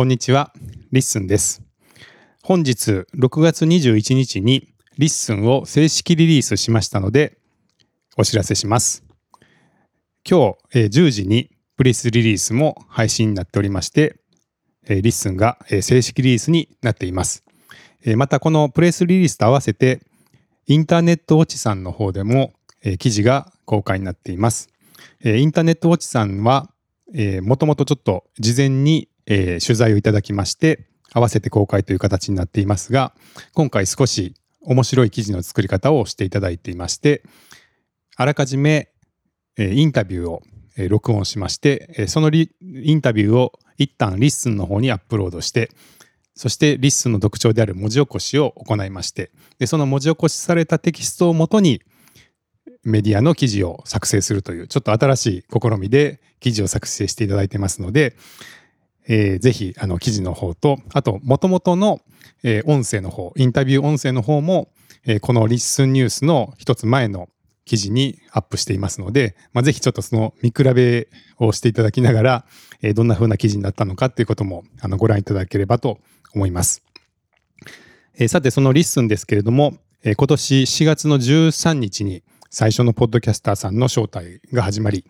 [0.00, 0.50] こんにちは、
[0.92, 1.62] LISTEN です。
[2.42, 7.36] 本日6月21日に LISTEN を正式リリースしましたので、
[8.16, 9.04] お知らせします。
[10.26, 14.16] 今日10時にプレスリリースも配信になっておりまして、
[14.88, 17.44] LISTEN が正式リリースになっています。
[18.16, 20.00] またこのプレスリリースと合わせて、
[20.66, 22.54] INTERNET Watch さんの方でも
[22.98, 24.70] 記事が公開になっています。
[25.22, 26.72] INTERNET Watch さんは、
[27.42, 33.14] もともとちょっと事前にえー、取材をいただきまして合わせて公開という形になっていますが
[33.54, 37.22] 今回少し面白い記事の作り方をしていただいていまして
[38.16, 38.90] あらかじめ、
[39.56, 40.42] えー、インタビューを、
[40.76, 45.70] えー、録音しまして、えー、そのインタビューを一旦 LISTEN の方にアップロードして
[46.34, 51.82] そして LISTEN の特徴である文字起こしを行いましてでその文字起こしされたテキストをもとに
[52.82, 58.16] メディアの記事を作成するというちょっと新しい試みで記事を作成していただいてますので
[59.12, 62.00] えー、ぜひあの記事の方とあともともとの、
[62.44, 64.68] えー、音声の方インタビュー音声の方も、
[65.04, 67.28] えー、このリッスンニュースの一つ前の
[67.64, 72.44] 記事にアップしていますので、まあ、ぜひちょっとその見比べをしていただきながら、
[72.82, 75.98] えー、どんな風な記事になったのかっていうこともあのご覧いただければと
[76.32, 76.84] 思います。
[78.14, 85.04] えー、さてその LISTEN ですけれども、えー、今年4月の13日に最初のポッドキャスターさんの招待が始まり、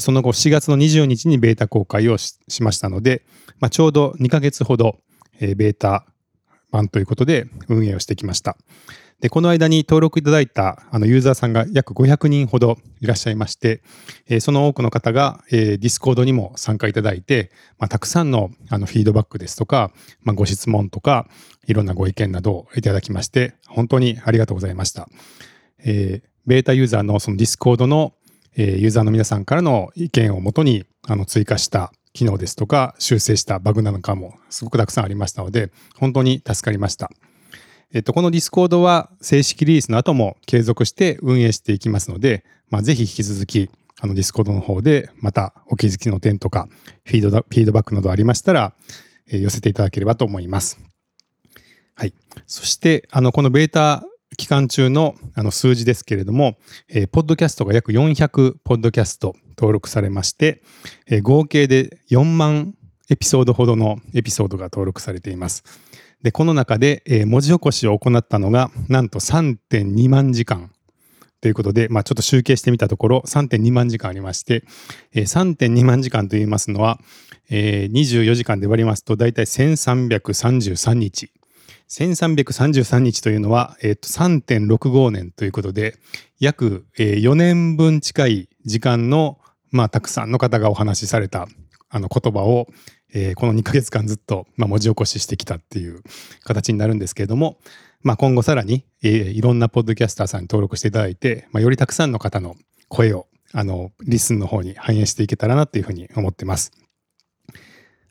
[0.00, 3.22] その後4月の20日にベータ公開をしましたので、
[3.60, 4.98] まあ、ちょうど2ヶ月ほど、
[5.40, 6.04] ベータ
[6.72, 8.56] 版ということで運営をしてきました。
[9.20, 13.80] で、この間に登録いただいたあのユーザーさんが約500人ほどいらっしゃいまして、
[14.40, 21.28] その多くの方が、 Discord にも参加いただいて、まあ、たくさんのあのフィードバックですとか、まあ、ご質問とか、
[21.68, 25.08] いろんなご意見などをいただきまして、本当にありがとうございました。
[25.84, 28.14] えー、ベータユーザーのそのディスコードの、
[28.56, 37.10] え、ユーザーの皆さんからの意見をもとにあの追加した機能ですとか修正したバグなのかもすごくたくさんありましたので本当に助かりました。
[37.94, 43.70] えっと、このディスコードは正式リリースの後も継続して運営していきますので、まあ、ぜひ引き続き
[44.00, 46.68] あのディスコードの方でまたお気づきの点とか
[47.04, 48.72] フィードフィードバックなどありましたら、
[49.30, 50.80] え、寄せていただければと思います。
[51.94, 52.14] はい。
[52.46, 54.04] そして、あの、このベータ
[54.36, 56.56] 期間中のあの数字ですけれども、
[56.88, 60.62] えー、ポッドキャストが約400ポッドキャスト登録されまして、
[61.06, 62.74] えー、合計で4万
[63.10, 65.64] エピソードほどのエピソードが登録されています。
[66.22, 70.70] で、この中で、えー、文字起こしを行ったのが、なんと3.2万時間
[71.40, 74.64] ということで、まあ、ちょっと集計してみたところ、3.2万時間ありまして、
[75.12, 77.00] えー、3.2万時間といいますのは、
[77.50, 81.32] えー、24時間で割りますと、だいたい1333日
[81.92, 85.98] 1333日というのは、えっと、3.65年ということで、
[86.40, 89.38] 約、え、4年分近い時間の、
[89.70, 91.48] まあ、たくさんの方がお話しされた
[91.90, 92.68] あの言葉を、
[93.12, 96.02] えー、この2ヶ月間ずっと、まあ、文字起こししてきたっていう
[96.44, 97.58] 形になるんですけれども、
[98.00, 102.56] まあ、今後さらに、えー、いろんなポッドキャスターさんに登録していただいて、まあ、よりたくさんの方の
[102.88, 106.72] 声をあのリスンの方に反映していけたらなというふうに思ってます。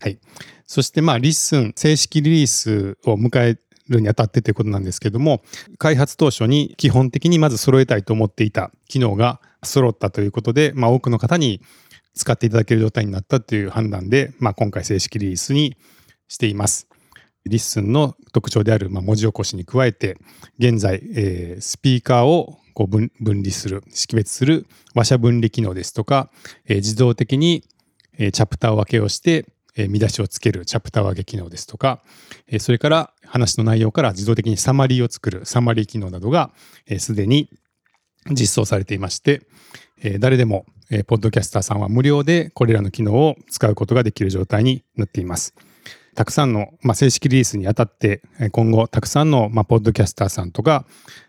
[0.00, 0.18] はい。
[0.66, 3.58] そしてまあリッスン正式リリースを迎え
[3.90, 5.42] るにあたってということなんですけども
[5.78, 11.60] 開発当初に基本的にまず揃えたいと思っていた機能が揃ったということで、まあ、多くの方に
[12.14, 15.76] 使っていただける状態になったという判断で、まあ、今回正式リリースに
[16.28, 16.88] しています。
[17.46, 20.18] リッスンの特徴である、ま、文字起こしに加えて
[20.58, 26.30] 現在、えー、スピーカーをこう分離する識別する話者分離機能ですとか、
[26.66, 27.64] えー、自動的に、
[28.18, 29.46] え、チャプター分けをして
[29.76, 32.02] え見出しをつけるチャプター分け機能ですとか、
[32.46, 36.50] えそれから話の内容から自動的にサマリーを作るサマリー機能などが
[36.98, 37.50] すで、に
[38.30, 39.42] 実装されていまして、
[40.02, 45.54] え誰でも、えポッドキャスターさんは無料でこれらの機能を使うことができる状態になっています。
[46.20, 48.20] たくさんの、まあ、正式リリースにあたって
[48.52, 50.84] 今後たくさんの、まあ、ポッドキャスターさんとか、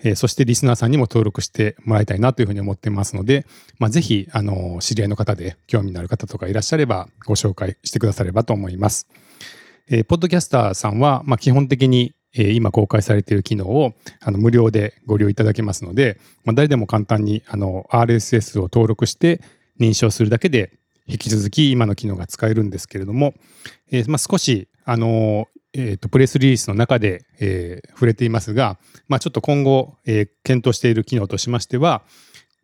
[0.00, 3.46] えー、そしてリスナーさんにも登録してもらいたいなというふうに思ってますので、
[3.78, 9.08] まあ、ぜひあの知り合いの方で興味のある方とかいらっしゃればご紹介してくださればと思います。
[9.88, 19.40] えー、ポッドキャスターさんは、まあ、基本的にえ今公開されている機能をあの無料でご利用いただけますので、まあ、誰でも簡単にあの RSS を登録して
[19.80, 20.72] 認証するだけで
[21.06, 23.34] 引き続き今の機能が使えるんですけれども、
[23.90, 28.78] えー、まあ、少し、あのえーと、プレスリリースの中で、えー、触れていますが、
[29.08, 32.02] まあ、ちょっと今後、えー、検討している機能としましては、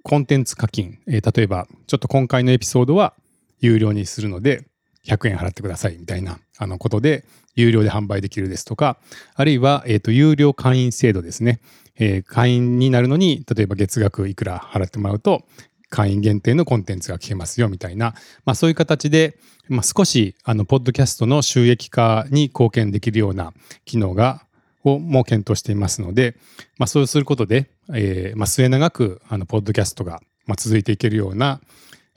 [0.05, 3.15] コンテンツ課金、えー、例えば、ちょっと今回のエピソードは
[3.59, 4.65] 有料にするので、
[5.07, 7.25] 100円払ってくださいみたいなあのことで、
[7.57, 8.99] 有料で販売できるですとか、
[9.35, 11.61] あるいは、えーと、有料会員制度ですね。
[11.99, 15.45] えー、会員になるのに、例えば月額いくら払ってもらうと、
[15.91, 18.15] 会員限定のコンテンツが聞けますよみたいな、
[18.45, 19.37] まあ、そういう形で、
[19.69, 23.53] まあ、少しあのポッドキャストの収益化に貢献できるような
[23.85, 24.47] 機能が
[24.83, 26.37] をも検討していますので、
[26.79, 31.61] まあ、そうすることで、えーまあ、末永くあのポッドキャストが、ま、続いていけるような、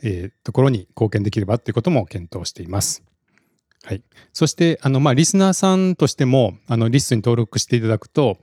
[0.02, 3.04] えー、ところに貢献できればということも検討しています。
[3.84, 8.38] はい、そしてあの、まあ、リスナーさんとしてもあのリストに登録していただくと、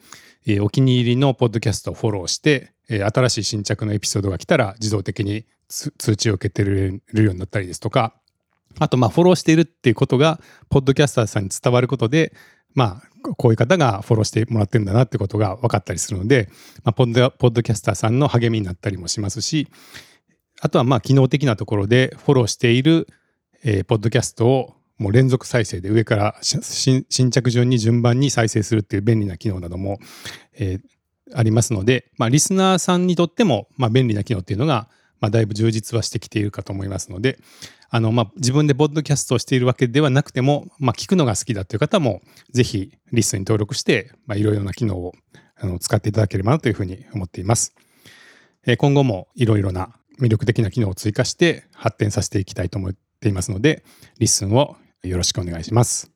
[0.47, 8.15] えー、お気に入りのポッドキャストをフォローして、えー、新しい新着のエピソードが来たら自動的に通知を受けてるようになったりですとか
[8.79, 12.35] あとまあフォローしているっていうことがポッドキャスターさんに伝わることで
[12.75, 16.49] まあこういう方がフォローしてもらってるんだなってことが分かったりするので、
[16.85, 19.69] まあ、ポッドポッドキャスターさんの励みになったりもしますし
[20.61, 23.07] あとはまあ機能的なところでフォローしている、
[23.65, 29.99] えー、ポッドキャストをもう連続再生で上から新着順に順番に再生するっていう便利な機能なども、
[30.55, 30.81] えー、
[31.35, 34.89] ありますので、まあ、リスナーさんにとっても、まあ、便利な機能っていうのが、
[35.21, 37.39] まあ、だいぶ充実はしてきているかと思いますので、
[37.91, 42.23] あの、まあ、自分でポッドキャストをしているわけではなくても、まあ、聞くのが好きだという方も、
[42.53, 45.13] ぜひリストに登録して、まあ、いろいろな機能を
[45.57, 47.75] あの使っていただければなというふうに思っています。
[48.67, 53.85] えー、今後もいろいろな魅力的な機能を追加して発展させていきたいと思っていますので、
[54.19, 56.10] リッスンをよろしくお願いします。